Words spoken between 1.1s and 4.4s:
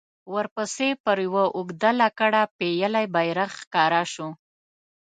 يوه اوږده لکړه پېيلی بيرغ ښکاره شو.